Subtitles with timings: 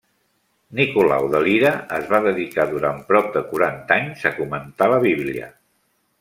[0.77, 5.53] Nicolau de Lira es va dedicar durant prop de quaranta anys a comentar la Bíblia.